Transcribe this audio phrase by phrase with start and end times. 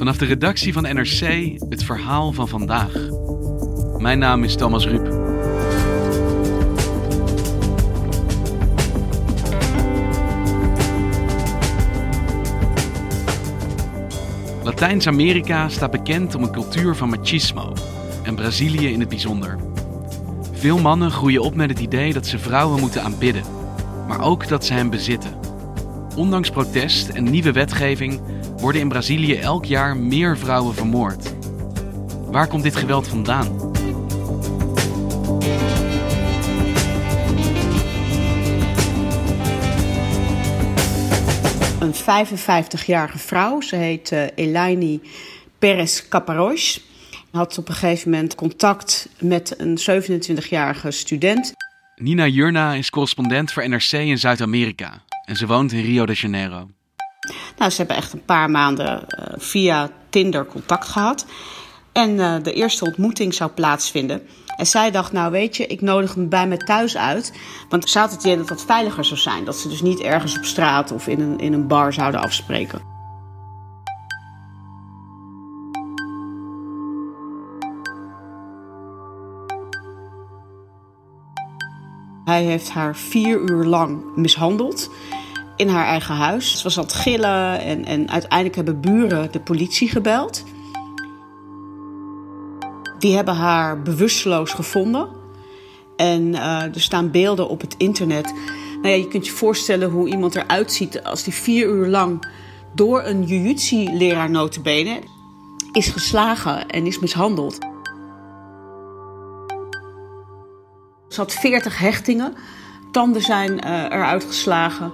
[0.00, 1.20] Vanaf de redactie van NRC
[1.68, 2.92] het verhaal van vandaag.
[3.98, 5.06] Mijn naam is Thomas Ruip.
[14.64, 17.72] Latijns-Amerika staat bekend om een cultuur van machismo
[18.22, 19.58] en Brazilië in het bijzonder.
[20.52, 23.44] Veel mannen groeien op met het idee dat ze vrouwen moeten aanbidden,
[24.08, 25.38] maar ook dat ze hen bezitten.
[26.16, 28.20] Ondanks protest en nieuwe wetgeving
[28.60, 31.34] worden in Brazilië elk jaar meer vrouwen vermoord.
[32.30, 33.68] Waar komt dit geweld vandaan?
[41.80, 45.00] Een 55-jarige vrouw, ze heet uh, Elaine
[45.58, 46.80] Perez Caparros.
[47.30, 51.52] Had op een gegeven moment contact met een 27-jarige student.
[51.96, 56.68] Nina Jurna is correspondent voor NRC in Zuid-Amerika en ze woont in Rio de Janeiro.
[57.60, 61.26] Nou, ze hebben echt een paar maanden uh, via Tinder contact gehad.
[61.92, 64.22] En uh, de eerste ontmoeting zou plaatsvinden.
[64.56, 67.32] En zij dacht, nou weet je, ik nodig hem bij me thuis uit.
[67.68, 69.44] Want ze had het idee dat dat veiliger zou zijn.
[69.44, 72.82] Dat ze dus niet ergens op straat of in een, in een bar zouden afspreken.
[82.24, 84.90] Hij heeft haar vier uur lang mishandeld
[85.60, 86.56] in haar eigen huis.
[86.56, 90.44] Ze was aan het gillen en, en uiteindelijk hebben buren de politie gebeld.
[92.98, 95.08] Die hebben haar bewusteloos gevonden.
[95.96, 98.34] En uh, er staan beelden op het internet.
[98.82, 102.26] Nou ja, je kunt je voorstellen hoe iemand eruit ziet als die vier uur lang
[102.74, 104.98] door een jiu-jitsu-leraar notabene
[105.72, 107.58] is geslagen en is mishandeld.
[111.08, 112.34] Ze had 40 hechtingen,
[112.92, 114.92] tanden zijn uh, eruit geslagen.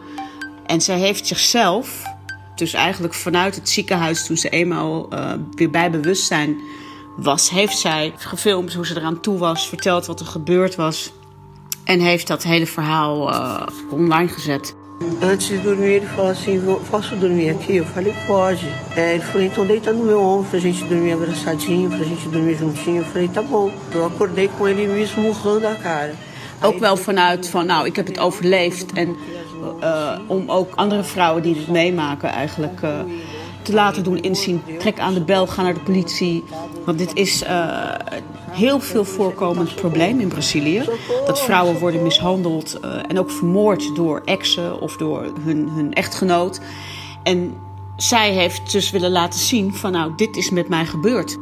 [0.66, 2.03] En zij heeft zichzelf,
[2.54, 6.60] dus eigenlijk vanuit het ziekenhuis toen ze eenmaal uh, weer bij bewustzijn
[7.16, 11.12] was, heeft zij gefilmd hoe ze eraan toe was, verteld wat er gebeurd was.
[11.84, 14.75] En heeft dat hele verhaal uh, online gezet.
[15.21, 16.59] Antes de dormir, ele falou assim:
[16.91, 17.76] Posso dormir aqui?
[17.76, 18.66] Eu falei: Pode.
[18.94, 22.56] É, ele falou: Então deita no meu ombro pra gente dormir abraçadinho, pra gente dormir
[22.56, 23.03] juntinho.
[23.03, 23.71] Eu falei: Tá bom.
[23.93, 26.15] Eu acordei com ele me esmurrando a cara.
[26.62, 28.93] Ook wel vanuit van, nou, ik heb het overleefd.
[28.93, 29.16] En
[29.82, 32.99] uh, om ook andere vrouwen die dit meemaken eigenlijk uh,
[33.62, 34.62] te laten doen inzien.
[34.78, 36.44] Trek aan de bel, ga naar de politie.
[36.84, 37.94] Want dit is uh,
[38.50, 40.82] heel veel voorkomend probleem in Brazilië.
[41.26, 46.60] Dat vrouwen worden mishandeld en ook vermoord door exen of door hun, hun echtgenoot.
[47.22, 47.55] En
[47.97, 51.37] zij heeft dus willen laten zien van nou, dit is met mij gebeurd.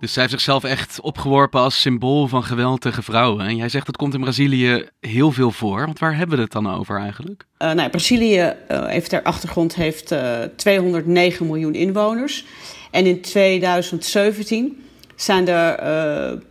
[0.00, 3.46] Dus zij heeft zichzelf echt opgeworpen als symbool van geweld tegen vrouwen.
[3.46, 5.84] En jij zegt dat komt in Brazilië heel veel voor.
[5.86, 7.44] Want waar hebben we het dan over eigenlijk?
[7.58, 12.44] Uh, nou, Brazilië uh, heeft ter achtergrond heeft, uh, 209 miljoen inwoners.
[12.90, 14.84] En in 2017
[15.16, 16.42] zijn er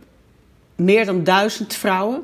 [0.76, 2.22] meer dan duizend vrouwen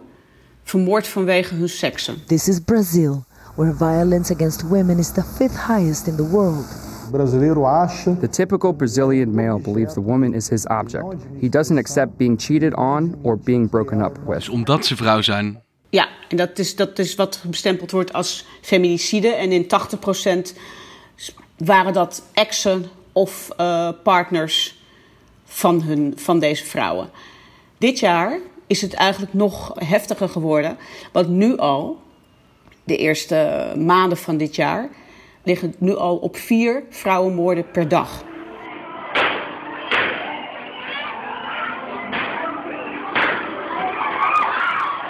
[0.65, 2.17] vermoord vanwege hun seksen.
[2.27, 3.25] This is Brazil,
[3.55, 6.94] where violence against women is the fifth highest in the world.
[7.11, 8.21] Brasileiro acha.
[8.21, 11.05] The typical Brazilian male believes the woman is his object.
[11.41, 14.35] He doesn't accept being cheated on or being broken up with.
[14.35, 15.63] Dus omdat ze vrouw zijn.
[15.91, 19.29] Ja, en dat is, dat is wat bestempeld wordt als feminicide.
[19.29, 19.67] En in
[20.55, 20.57] 80%
[21.57, 24.83] waren dat exen of uh, partners
[25.45, 27.11] van, hun, van deze vrouwen.
[27.79, 30.77] Dit jaar is het eigenlijk nog heftiger geworden.
[31.13, 32.03] Want nu al,
[32.85, 34.89] de eerste maanden van dit jaar
[35.45, 38.23] liggen nu al op vier vrouwenmoorden per dag.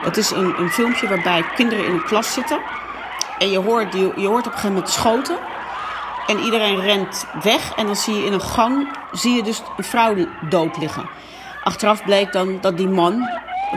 [0.04, 2.60] Het is een, een filmpje waarbij kinderen in een klas zitten.
[3.38, 5.36] En je hoort, je, je hoort op een gegeven moment schoten.
[6.26, 7.74] En iedereen rent weg.
[7.76, 10.14] En dan zie je in een gang zie je dus een vrouw
[10.48, 11.08] dood liggen.
[11.64, 13.28] Achteraf bleek dan dat die man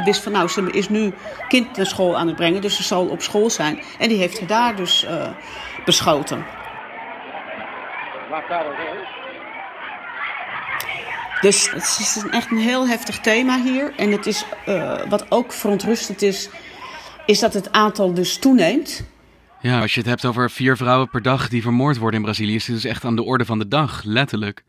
[0.03, 1.13] wist van nou, ze is nu
[1.47, 2.61] kind naar school aan het brengen.
[2.61, 3.79] Dus ze zal op school zijn.
[3.99, 5.29] En die heeft haar daar dus uh,
[5.85, 6.45] beschoten.
[11.41, 13.93] Dus het is echt een heel heftig thema hier.
[13.95, 16.49] En het is, uh, wat ook verontrustend is,
[17.25, 19.03] is dat het aantal dus toeneemt.
[19.61, 22.55] Ja, als je het hebt over vier vrouwen per dag die vermoord worden in Brazilië,
[22.55, 24.63] is het dus echt aan de orde van de dag, letterlijk.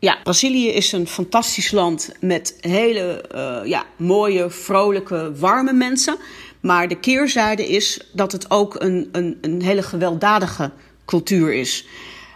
[0.00, 6.16] Ja, Brazilië is een fantastisch land met hele uh, ja, mooie, vrolijke, warme mensen.
[6.60, 10.70] Maar de keerzijde is dat het ook een, een, een hele gewelddadige
[11.04, 11.86] cultuur is.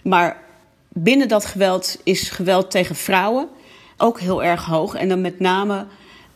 [0.03, 0.43] Maar
[0.89, 3.49] binnen dat geweld is geweld tegen vrouwen
[3.97, 4.95] ook heel erg hoog.
[4.95, 5.87] En dan met name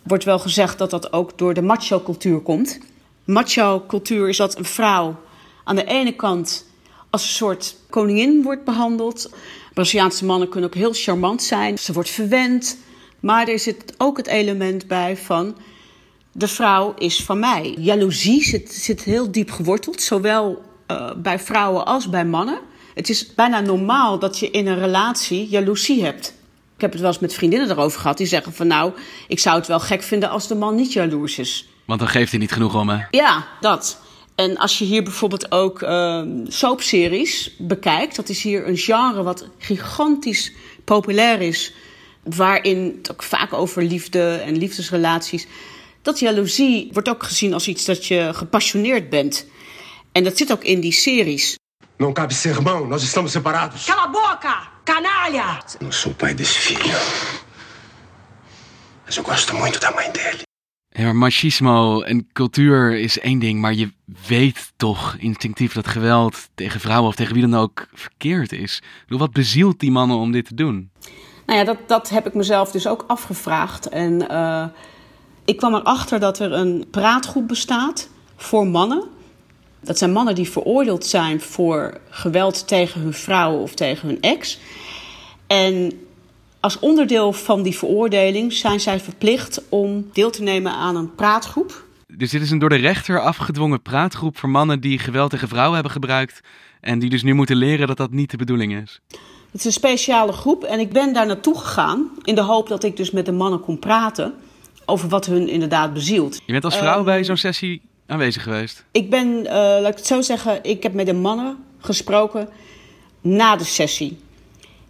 [0.03, 2.79] wordt wel gezegd dat dat ook door de macho-cultuur komt.
[3.25, 5.17] Macho-cultuur is dat een vrouw
[5.65, 6.66] aan de ene kant
[7.17, 9.31] als een soort koningin wordt behandeld.
[9.75, 11.79] Braziliaanse mannen kunnen ook heel charmant zijn.
[11.79, 12.79] Ze wordt verwend.
[13.21, 15.57] Maar er zit ook het element bij van
[16.33, 17.75] de vrouw is van mij.
[17.79, 22.59] Jaloezie zit, zit heel diep geworteld, zowel uh, bij vrouwen als bij mannen.
[22.95, 26.35] Het is bijna normaal dat je in een relatie jaloezie hebt.
[26.75, 28.17] Ik heb het wel eens met vriendinnen erover gehad.
[28.17, 28.93] Die zeggen van nou,
[29.29, 31.69] ik zou het wel gek vinden als de man niet jaloers is.
[31.85, 33.05] Want dan geeft hij niet genoeg om hè?
[33.11, 34.05] Ja, dat.
[34.37, 39.49] En als je hier bijvoorbeeld ook uh, soapseries bekijkt, dat is hier een genre wat
[39.59, 40.53] gigantisch
[40.85, 41.73] populair is,
[42.23, 45.47] waarin het ook vaak over liefde en liefdesrelaties.
[46.03, 49.47] Dat jaloezie wordt ook gezien als iets dat je gepassioneerd bent.
[50.13, 51.57] En dat zit ook in die series.
[51.99, 53.85] Não cabe ser irmão, nós estamos separados.
[53.85, 55.63] Cala a boca, canalha!
[55.81, 56.99] Não sou pai desse filho.
[59.05, 60.46] Mas eu gosto muito da mãe dele.
[60.99, 63.93] Ja, machismo en cultuur is één ding, maar je
[64.27, 68.83] weet toch instinctief dat geweld tegen vrouwen of tegen wie dan ook verkeerd is.
[69.03, 70.91] Bedoel, wat bezielt die mannen om dit te doen?
[71.47, 73.89] Nou ja, dat, dat heb ik mezelf dus ook afgevraagd.
[73.89, 74.67] En uh,
[75.45, 79.03] ik kwam erachter dat er een praatgroep bestaat voor mannen.
[79.81, 84.59] Dat zijn mannen die veroordeeld zijn voor geweld tegen hun vrouw of tegen hun ex.
[85.47, 86.06] En
[86.67, 91.85] als onderdeel van die veroordeling zijn zij verplicht om deel te nemen aan een praatgroep.
[92.07, 95.75] Dus dit is een door de rechter afgedwongen praatgroep voor mannen die geweld tegen vrouwen
[95.75, 96.41] hebben gebruikt.
[96.81, 99.01] En die dus nu moeten leren dat dat niet de bedoeling is.
[99.51, 102.85] Het is een speciale groep en ik ben daar naartoe gegaan in de hoop dat
[102.85, 104.35] ik dus met de mannen kon praten
[104.85, 106.41] over wat hun inderdaad bezielt.
[106.47, 108.85] Je bent als vrouw um, bij zo'n sessie aanwezig geweest?
[108.91, 112.49] Ik ben, uh, laat ik het zo zeggen, ik heb met de mannen gesproken
[113.21, 114.25] na de sessie.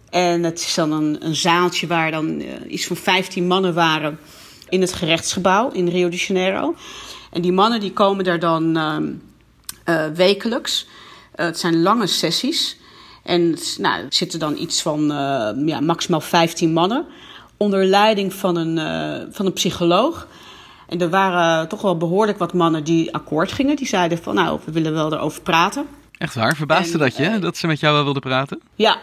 [0.09, 4.19] En het is dan een, een zaaltje waar dan uh, iets van 15 mannen waren
[4.69, 6.75] in het gerechtsgebouw in Rio de Janeiro.
[7.31, 10.87] En die mannen die komen daar dan uh, wekelijks.
[11.35, 12.77] het zijn lange sessies.
[13.23, 15.05] En nou, er zitten dan iets van
[15.65, 17.05] ja, maximaal 15 mannen.
[17.57, 18.77] Onder leiding van een,
[19.33, 20.27] van een psycholoog.
[20.87, 23.75] En er waren toch wel behoorlijk wat mannen die akkoord gingen.
[23.75, 25.87] Die zeiden van nou, we willen wel erover praten.
[26.17, 26.55] Echt waar?
[26.55, 28.61] Verbaasde en, dat je, uh, dat ze met jou wel wilden praten?
[28.75, 28.97] Ja,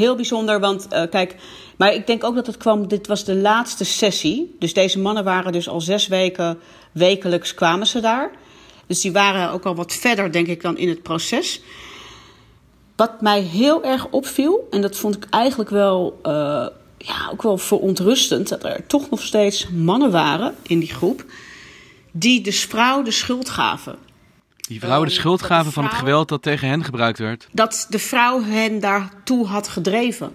[0.00, 0.60] heel bijzonder.
[0.60, 1.36] Want uh, kijk,
[1.76, 4.56] maar ik denk ook dat het kwam, dit was de laatste sessie.
[4.58, 6.58] Dus deze mannen waren dus al zes weken,
[6.92, 8.30] wekelijks kwamen ze daar.
[8.86, 11.60] Dus die waren ook al wat verder, denk ik, dan in het proces.
[12.96, 16.32] Wat mij heel erg opviel, en dat vond ik eigenlijk wel uh,
[16.98, 21.24] ja, ook wel verontrustend dat er toch nog steeds mannen waren in die groep
[22.12, 23.98] die de vrouw de schuld gaven.
[24.70, 27.48] Die vrouwen de schuld gaven de vrouw, van het geweld dat tegen hen gebruikt werd?
[27.52, 30.32] Dat de vrouw hen daartoe had gedreven.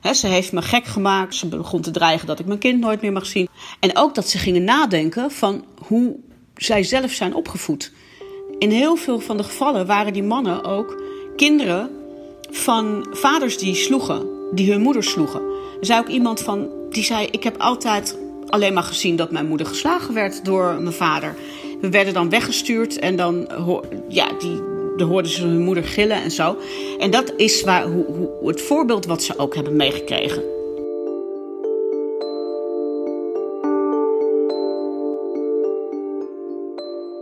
[0.00, 1.34] He, ze heeft me gek gemaakt.
[1.34, 3.48] Ze begon te dreigen dat ik mijn kind nooit meer mag zien.
[3.80, 6.16] En ook dat ze gingen nadenken van hoe
[6.54, 7.92] zij zelf zijn opgevoed.
[8.58, 11.02] In heel veel van de gevallen waren die mannen ook
[11.36, 11.90] kinderen
[12.50, 15.40] van vaders die sloegen, die hun moeders sloegen.
[15.80, 19.48] Er zei ook iemand van, die zei: Ik heb altijd alleen maar gezien dat mijn
[19.48, 21.36] moeder geslagen werd door mijn vader.
[21.80, 23.48] We werden dan weggestuurd en dan,
[24.08, 26.56] ja, die, hoorden ze hun moeder gillen en zo.
[26.98, 30.42] En dat is waar, hoe, hoe, het voorbeeld wat ze ook hebben meegekregen.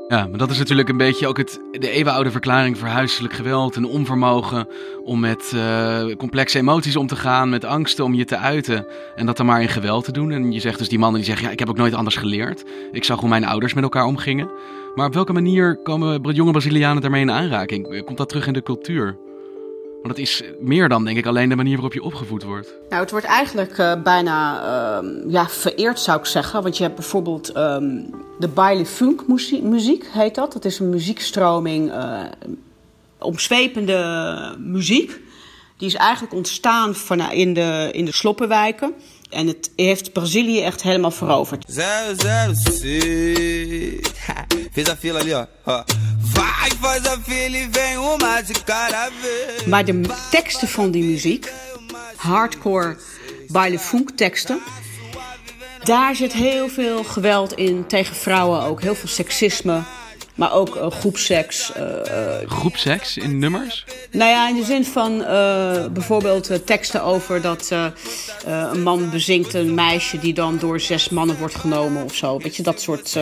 [0.09, 3.77] Ja, maar dat is natuurlijk een beetje ook het, de eeuwenoude verklaring voor huiselijk geweld.
[3.77, 4.69] Een onvermogen
[5.05, 8.87] om met uh, complexe emoties om te gaan, met angsten om je te uiten.
[9.17, 10.31] En dat dan maar in geweld te doen.
[10.31, 12.65] En je zegt dus die mannen die zeggen, ja, ik heb ook nooit anders geleerd.
[12.93, 14.51] Ik zag hoe mijn ouders met elkaar omgingen.
[14.95, 18.05] Maar op welke manier komen jonge Brazilianen daarmee in aanraking?
[18.05, 19.17] Komt dat terug in de cultuur?
[20.03, 22.75] Want het is meer dan, denk ik, alleen de manier waarop je opgevoed wordt.
[22.89, 24.63] Nou, het wordt eigenlijk uh, bijna
[25.03, 26.63] uh, ja, vereerd, zou ik zeggen.
[26.63, 29.27] Want je hebt bijvoorbeeld um, de baile funk
[29.63, 30.53] muziek, heet dat.
[30.53, 32.23] Dat is een muziekstroming uh,
[33.19, 35.21] omzwepende muziek.
[35.77, 38.95] Die is eigenlijk ontstaan van, in, de, in de sloppenwijken.
[39.31, 41.65] En het heeft Brazilië echt helemaal veroverd.
[41.69, 42.81] 006.
[44.73, 45.45] Fez a fila ali, ó.
[45.65, 45.83] ó.
[46.21, 49.65] Vai, faz a fila e vem uma de cada vez.
[49.67, 50.01] Maar de
[50.31, 51.53] teksten van die muziek,
[52.17, 52.97] hardcore
[53.49, 54.61] baile funk teksten,
[55.87, 58.83] daar zit heel veel geweld in tegen vrouwen ook.
[58.83, 59.83] Heel veel seksisme,
[60.37, 61.73] maar ook uh, groepseks.
[61.77, 63.85] Uh, groepseks in nummers?
[64.11, 67.71] Nou ja, in de zin van uh, bijvoorbeeld teksten over dat
[68.45, 72.39] een man bezinkt een meisje die dan door zes mannen wordt genomen of zo.
[72.39, 73.17] Weet je, dat soort.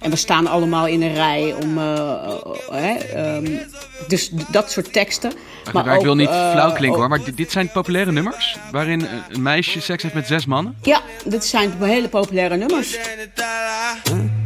[0.00, 1.78] en we staan allemaal in een rij om.
[1.78, 3.60] Um,
[4.08, 5.32] dus dat soort teksten.
[5.72, 8.58] Maar, maar ik wil niet flauw klinken hoor, maar dit zijn populaire nummers?
[8.70, 10.76] Waarin een meisje seks heeft met zes mannen?
[10.82, 12.98] Ja, dit zijn hele populaire nummers.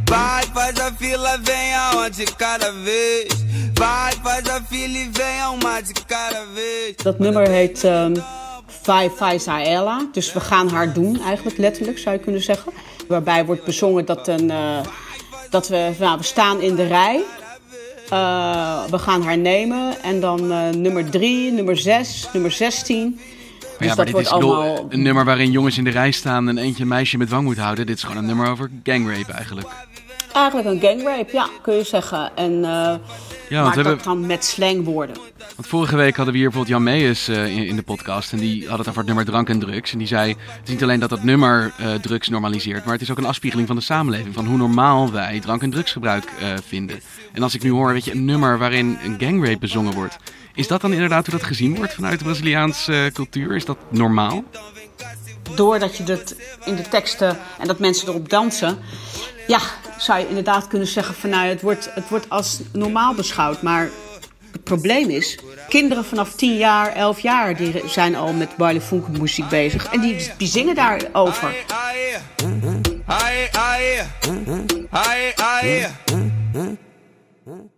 [0.09, 3.27] Vai, faz a fila, venha uma de cada vez.
[3.75, 5.49] Vai, faz a fila e venha
[6.07, 6.95] cada vez.
[7.03, 8.13] Dat nummer heet um,
[8.81, 10.07] Vai, vai, Ella.
[10.11, 12.71] Dus we gaan haar doen, eigenlijk letterlijk zou je kunnen zeggen.
[13.07, 14.79] Waarbij wordt bezongen dat, een, uh,
[15.49, 17.23] dat we, nou, we staan in de rij.
[18.13, 20.01] Uh, we gaan haar nemen.
[20.01, 23.19] En dan uh, nummer 3, nummer 6, nummer 16.
[23.79, 24.85] Dus ja, maar dit is allemaal...
[24.89, 27.57] een nummer waarin jongens in de rij staan en eentje een meisje met dwang moet
[27.57, 27.85] houden.
[27.85, 29.67] Dit is gewoon een nummer over gangrape eigenlijk.
[30.33, 32.31] Eigenlijk een gangrape, ja, kun je zeggen.
[32.35, 32.93] En, uh,
[33.49, 34.03] ja, maar dat hebben...
[34.03, 35.17] dan met slangwoorden.
[35.55, 38.31] Want vorige week hadden we hier bijvoorbeeld Jan Meijers uh, in, in, de podcast.
[38.31, 39.91] En die had het over het nummer drank en drugs.
[39.91, 42.83] En die zei, het is niet alleen dat dat nummer uh, drugs normaliseert...
[42.83, 44.33] maar het is ook een afspiegeling van de samenleving.
[44.33, 46.31] Van hoe normaal wij drank- en drugsgebruik
[46.67, 46.99] vinden.
[47.33, 50.17] En als ik nu hoor, weet je, een nummer waarin een gangrape bezongen wordt...
[50.59, 53.55] Is dat dan inderdaad hoe dat gezien wordt vanuit de Braziliaanse cultuur?
[53.55, 54.43] Is dat normaal?
[55.55, 58.77] Doordat je dat in de teksten en dat mensen erop dansen,
[59.47, 59.59] ja,
[59.99, 63.61] zou je inderdaad kunnen zeggen van nou, het wordt, het wordt als normaal beschouwd.
[63.61, 63.89] Maar
[64.51, 65.39] het probleem is,
[65.69, 68.81] kinderen vanaf 10 jaar, 11 jaar, die zijn al met baile
[69.19, 69.85] muziek bezig.
[69.85, 71.55] En die, die zingen daarover.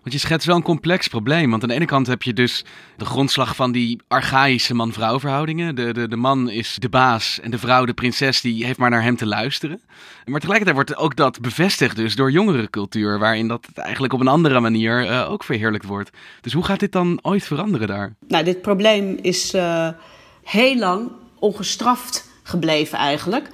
[0.02, 1.50] Want je schetst wel een complex probleem.
[1.50, 2.66] Want aan de ene kant heb je dus
[2.98, 5.76] de grondslag van die archaïsche man-vrouw verhoudingen.
[5.76, 8.90] De, de, de man is de baas en de vrouw de prinses die heeft maar
[8.90, 9.82] naar hem te luisteren.
[10.26, 13.20] Maar tegelijkertijd wordt ook dat bevestigd dus door jongere cultuur.
[13.20, 16.10] Waarin dat eigenlijk op een andere manier uh, ook verheerlijkt wordt.
[16.42, 18.14] Dus hoe gaat dit dan ooit veranderen daar?
[18.28, 19.88] Nou, dit probleem is uh,
[20.44, 23.48] heel lang ongestraft gebleven eigenlijk.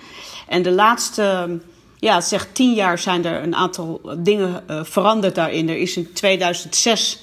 [0.47, 1.59] En de laatste
[2.07, 5.69] ja, zeg tien jaar zijn er een aantal dingen uh, veranderd daarin.
[5.69, 7.19] Er is in 2006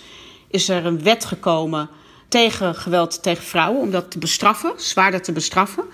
[0.51, 1.89] is er een wet gekomen
[2.29, 5.85] tegen geweld tegen vrouwen, om dat te bestraffen, zwaarder te bestraffen.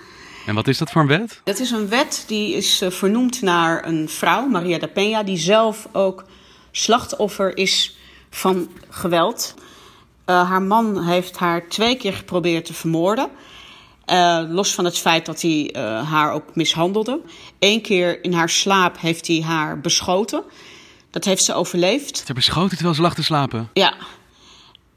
[0.45, 1.41] En wat is dat voor een wet?
[1.43, 5.37] Dat is een wet die is uh, vernoemd naar een vrouw, Maria da Peña, die
[5.37, 6.23] zelf ook
[6.71, 7.97] slachtoffer is
[8.29, 9.53] van geweld.
[10.25, 13.29] Uh, haar man heeft haar twee keer geprobeerd te vermoorden.
[14.11, 17.19] Uh, los van het feit dat hij uh, haar ook mishandelde.
[17.59, 20.43] Eén keer in haar slaap heeft hij haar beschoten.
[21.09, 22.23] Dat heeft ze overleefd.
[22.25, 23.69] Ze beschoten terwijl ze lag te slapen?
[23.73, 23.93] Ja.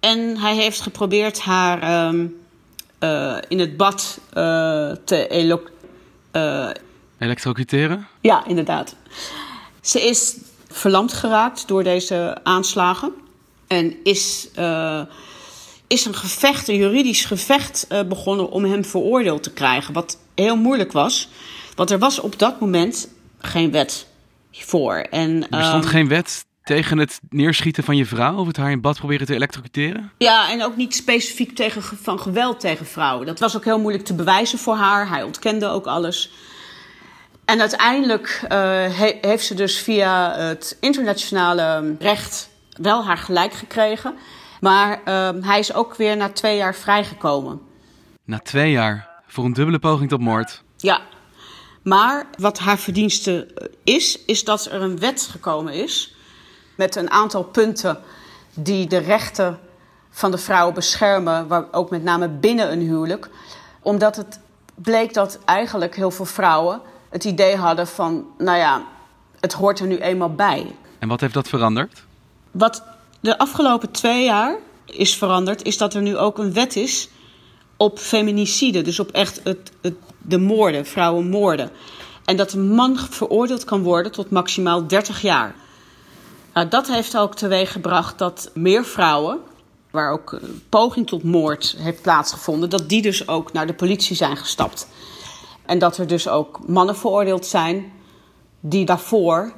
[0.00, 2.37] En hij heeft geprobeerd haar um,
[3.00, 4.21] uh, in het bad
[5.04, 5.62] te elo
[7.18, 8.06] elektrocuteren.
[8.21, 8.97] Ja, inderdaad.
[9.80, 10.37] Ze is
[10.68, 13.12] verlamd geraakt door deze aanslagen.
[13.66, 14.49] En is
[15.94, 19.94] is een gevecht, een juridisch gevecht uh, begonnen om hem veroordeeld te krijgen.
[19.94, 21.28] Wat heel moeilijk was,
[21.74, 23.08] want er was op dat moment
[23.38, 24.06] geen wet
[24.52, 24.94] voor.
[24.94, 28.70] En, er stond um, geen wet tegen het neerschieten van je vrouw of het haar
[28.70, 30.12] in bad proberen te elektrocuteren?
[30.18, 33.26] Ja, en ook niet specifiek tegen, van geweld tegen vrouwen.
[33.26, 35.08] Dat was ook heel moeilijk te bewijzen voor haar.
[35.08, 36.30] Hij ontkende ook alles.
[37.44, 38.48] En uiteindelijk uh,
[38.98, 42.48] he, heeft ze dus via het internationale recht
[42.80, 44.14] wel haar gelijk gekregen.
[44.64, 47.61] Maar uh, hij is ook weer na twee jaar vrijgekomen.
[48.25, 49.09] Na twee jaar?
[49.26, 50.62] Voor een dubbele poging tot moord?
[50.76, 51.00] Ja.
[51.83, 53.49] Maar wat haar verdienste
[53.83, 56.14] is, is dat er een wet gekomen is.
[56.76, 57.99] Met een aantal punten
[58.54, 59.59] die de rechten
[60.11, 61.49] van de vrouw beschermen.
[61.49, 63.30] Waar ook met name binnen een huwelijk.
[63.83, 64.40] Omdat het
[64.75, 68.83] bleek dat eigenlijk heel veel vrouwen het idee hadden van, nou ja,
[69.40, 70.75] het hoort er nu eenmaal bij.
[70.99, 72.04] En wat heeft dat veranderd?
[72.50, 72.93] Wat
[73.25, 77.09] de afgelopen twee jaar is veranderd, is dat er nu ook een wet is
[77.76, 78.83] op feminicide.
[78.83, 79.73] Dus op echt het,
[80.19, 81.71] de moorden, vrouwenmoorden.
[82.25, 85.54] En dat een man veroordeeld kan worden tot maximaal 30 jaar.
[86.54, 89.38] Nou, dat heeft ook teweeg gebracht dat meer vrouwen,
[89.90, 94.16] waar ook een poging tot moord heeft plaatsgevonden, dat die dus ook naar de politie
[94.16, 94.88] zijn gestapt.
[95.66, 97.93] En dat er dus ook mannen veroordeeld zijn
[98.61, 99.52] die daarvoor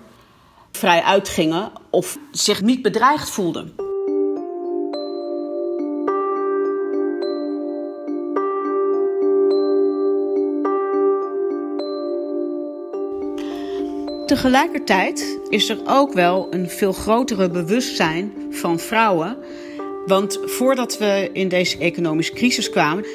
[0.77, 3.73] vrij uitgingen of zich niet bedreigd voelden.
[14.27, 19.37] Tegelijkertijd is er ook wel een veel grotere bewustzijn van vrouwen.
[20.07, 23.07] Want voordat we in deze economische crisis kwamen,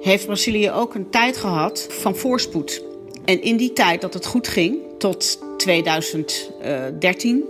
[0.00, 2.82] heeft Brazilië ook een tijd gehad van voorspoed.
[3.24, 7.44] En in die tijd dat het goed ging, tot 2013,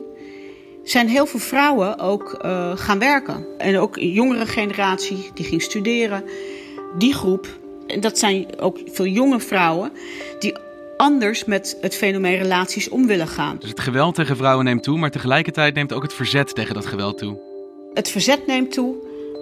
[0.85, 3.47] zijn heel veel vrouwen ook uh, gaan werken.
[3.59, 6.25] En ook een jongere generatie die ging studeren.
[6.99, 7.47] Die groep,
[7.87, 9.93] en dat zijn ook veel jonge vrouwen,
[10.39, 10.55] die
[10.97, 13.57] anders met het fenomeen relaties om willen gaan.
[13.61, 16.87] Dus het geweld tegen vrouwen neemt toe, maar tegelijkertijd neemt ook het verzet tegen dat
[16.87, 17.39] geweld toe.
[17.95, 18.95] Het verzet neemt toe,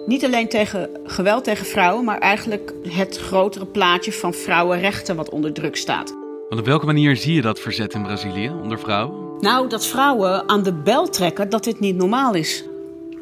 [0.05, 5.53] niet alleen tegen geweld tegen vrouwen, maar eigenlijk het grotere plaatje van vrouwenrechten wat onder
[5.53, 6.24] druk staat.
[6.49, 9.37] Want op welke manier zie je dat verzet in Brazilië onder vrouwen?
[9.39, 12.63] Nou, dat vrouwen aan de bel trekken dat dit niet normaal is.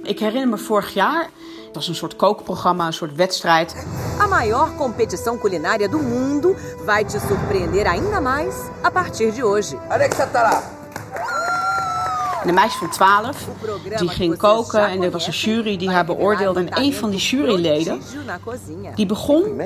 [0.01, 1.29] Ik herinner me vorig jaar,
[1.65, 3.87] het was een soort kookprogramma, een soort wedstrijd.
[4.19, 9.77] A maior competição culinária do mundo vai te surpreender ainda mais a partir de hoje.
[9.89, 10.82] Alexa tá lá.
[12.43, 13.47] En een meisje van 12,
[13.97, 16.59] die ging koken en er was een jury die haar beoordeelde.
[16.59, 18.01] En een van die juryleden,
[18.95, 19.61] die begon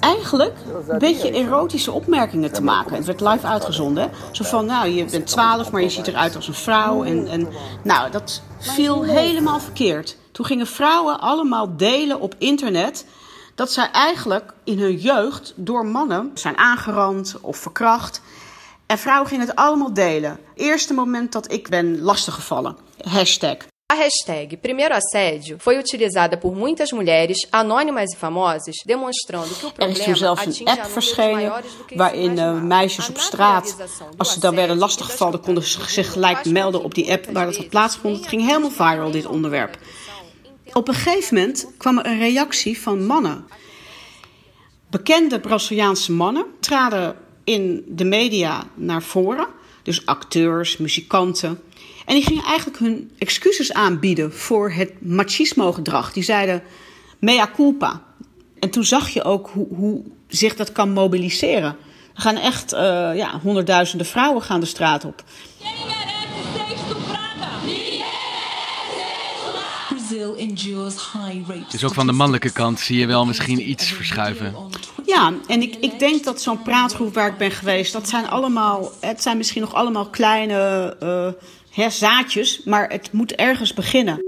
[0.00, 0.56] eigenlijk
[0.88, 2.94] een beetje erotische opmerkingen te maken.
[2.94, 4.10] Het werd live uitgezonden.
[4.30, 7.04] Zo van, nou, je bent 12, maar je ziet eruit als een vrouw.
[7.04, 7.48] En, en
[7.82, 10.16] nou, dat viel helemaal verkeerd.
[10.32, 13.06] Toen gingen vrouwen allemaal delen op internet
[13.54, 18.20] dat zij eigenlijk in hun jeugd door mannen zijn aangerand of verkracht.
[18.94, 20.38] En vrouwen gingen het allemaal delen.
[20.54, 22.76] Eerste moment dat ik ben lastiggevallen.
[23.02, 23.56] Hashtag.
[23.92, 29.72] A hashtag Primeiro Assédio foi utilizada por muitas mulheres anônimas e famosas, demonstrando que o
[29.76, 31.52] Er is toen zelfs een app verschenen
[31.94, 33.76] waarin uh, meisjes op straat,
[34.16, 37.56] als ze dan werden lastiggevallen, konden ze zich gelijk melden op die app waar dat
[37.56, 38.20] had plaatsgevonden.
[38.20, 39.78] Het ging helemaal viral, dit onderwerp.
[40.72, 43.46] Op een gegeven moment kwam er een reactie van mannen.
[44.90, 49.46] Bekende Braziliaanse mannen traden in de media naar voren.
[49.82, 51.60] Dus acteurs, muzikanten.
[52.04, 56.12] En die gingen eigenlijk hun excuses aanbieden voor het machismo-gedrag.
[56.12, 56.62] Die zeiden
[57.18, 58.02] mea culpa.
[58.58, 61.76] En toen zag je ook hoe, hoe zich dat kan mobiliseren.
[62.14, 62.80] Er gaan echt uh,
[63.14, 65.24] ja, honderdduizenden vrouwen gaan de straat op.
[71.70, 74.54] Dus ook van de mannelijke kant zie je wel misschien iets verschuiven.
[75.06, 78.92] Ja, en ik, ik denk dat zo'n praatgroep waar ik ben geweest, dat zijn allemaal,
[79.00, 80.96] het zijn misschien nog allemaal kleine
[81.76, 84.22] uh, zaadjes, maar het moet ergens beginnen.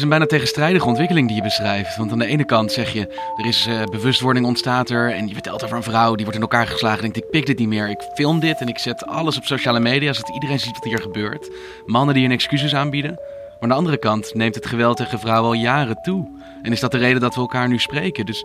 [0.00, 1.96] Is een bijna tegenstrijdige ontwikkeling die je beschrijft.
[1.96, 3.00] Want aan de ene kant zeg je,
[3.36, 5.12] er is uh, bewustwording ontstaat er.
[5.12, 6.96] En je vertelt over een vrouw die wordt in elkaar geslagen.
[6.96, 7.88] En denkt, ik pik dit niet meer.
[7.88, 10.12] Ik film dit en ik zet alles op sociale media.
[10.12, 11.50] Zodat iedereen ziet wat hier gebeurt.
[11.86, 13.10] Mannen die hun excuses aanbieden.
[13.14, 16.28] Maar aan de andere kant neemt het geweld tegen vrouwen al jaren toe.
[16.62, 18.26] En is dat de reden dat we elkaar nu spreken.
[18.26, 18.44] Dus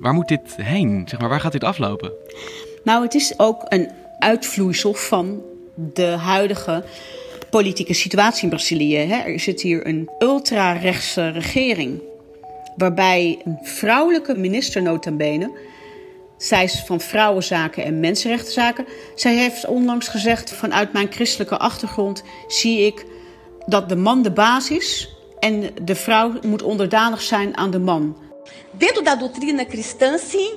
[0.00, 1.02] waar moet dit heen?
[1.06, 2.12] Zeg maar, waar gaat dit aflopen?
[2.84, 5.42] Nou, het is ook een uitvloeisel van
[5.74, 6.84] de huidige
[7.52, 8.96] politieke situatie in Brazilië.
[8.96, 9.16] Hè.
[9.16, 12.02] Er zit hier een ultra-rechtse regering.
[12.76, 15.70] Waarbij een vrouwelijke minister notabene...
[16.36, 18.86] Zij is van vrouwenzaken en mensenrechtenzaken.
[19.14, 23.04] Zij heeft onlangs gezegd: vanuit mijn christelijke achtergrond zie ik
[23.66, 28.16] dat de man de baas is en de vrouw moet onderdanig zijn aan de man.
[28.70, 30.50] Dentro da doutrina cristã, sim.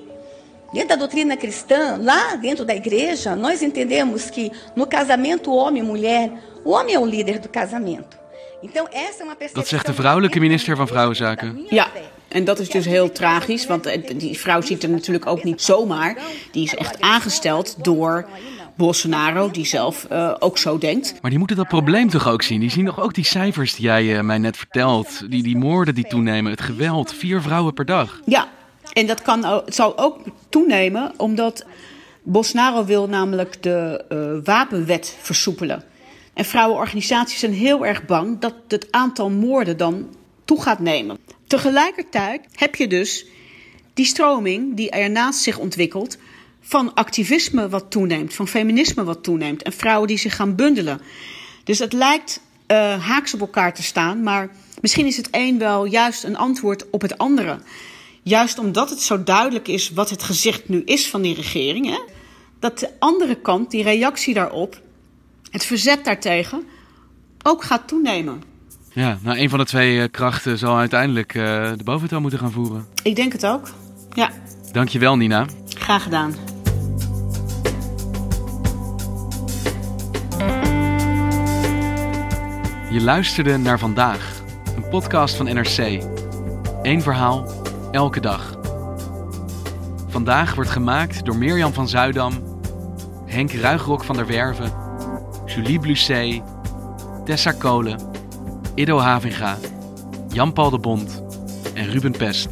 [0.72, 6.32] Dentro da doutrina cristã, lá dentro da igreja, nós entendemos que no casamento homem e
[6.66, 8.18] o homem é o líder do casamento.
[8.62, 11.66] Então, essa é uma Dat zegt de vrouwelijke minister van Vrouwenzaken.
[11.70, 11.88] Ja,
[12.28, 13.84] en dat is dus heel tragisch, want
[14.20, 16.18] die vrouw ziet er natuurlijk ook niet zomaar.
[16.52, 18.26] Die is echt aangesteld door
[18.76, 21.16] Bolsonaro, die zelf uh, ook zo denkt.
[21.22, 22.60] Maar die moeten dat probleem toch ook zien?
[22.60, 25.30] Die zien toch ook die cijfers die jij uh, mij net vertelt?
[25.30, 28.20] Die, die moorden die toenemen, het geweld, vier vrouwen per dag.
[28.26, 28.48] Ja,
[28.94, 31.66] en dat kan, het zal ook toenemen omdat
[32.24, 35.84] Bolsonaro wil namelijk de uh, wapenwet versoepelen.
[36.36, 41.18] En vrouwenorganisaties zijn heel erg bang dat het aantal moorden dan toe gaat nemen.
[41.48, 43.26] Tegelijkertijd heb je dus
[43.94, 46.18] die stroming die ernaast zich ontwikkelt
[46.62, 51.02] van activisme wat toeneemt, van feminisme wat toeneemt en vrouwen die zich gaan bundelen.
[51.64, 54.50] Dus het lijkt uh, haaks op elkaar te staan, maar
[54.82, 57.60] misschien is het een wel juist een antwoord op het andere.
[58.24, 62.00] Juist omdat het zo duidelijk is wat het gezicht nu is van die regering, hè,
[62.60, 64.82] dat de andere kant, die reactie daarop,
[65.56, 66.64] het verzet daartegen,
[67.44, 68.44] ook gaat toenemen.
[68.94, 71.44] Ja, nou, een van de twee uh, krachten zal uiteindelijk uh,
[71.76, 72.86] de boventoon moeten gaan voeren.
[73.04, 73.70] Ik denk het ook,
[74.14, 74.30] ja.
[74.72, 75.46] Dankjewel, Nina.
[75.68, 76.36] Graag gedaan.
[82.92, 84.42] Je luisterde naar vandaag
[84.90, 86.04] podcast van NRC.
[86.82, 87.48] Eén verhaal,
[87.92, 88.58] elke dag.
[90.08, 92.34] Vandaag wordt gemaakt door Mirjam van Zuidam,
[93.26, 94.85] Henk Ruigrok van der Werven,
[95.56, 96.42] Julie Blusset,
[97.26, 97.98] Tessa Kolen,
[98.76, 99.58] Ido Havinga,
[100.34, 101.24] Jan-Paul de Bond
[101.74, 102.48] en Ruben Pest.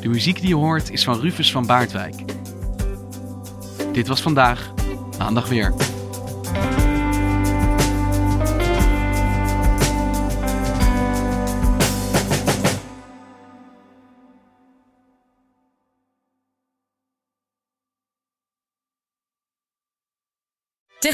[0.00, 2.14] De muziek die je hoort is van Rufus van Baardwijk.
[3.92, 4.72] Dit was vandaag,
[5.18, 5.89] maandag weer.